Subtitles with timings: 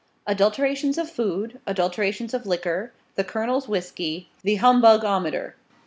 [0.25, 1.59] ADULTERATIONS OF FOOD.
[1.67, 2.91] ADULTERATIONS OF LIQUOR.
[3.13, 4.29] THE COLONEL'S WHISKEY.
[4.41, 5.53] THE HUMBUGOMETER.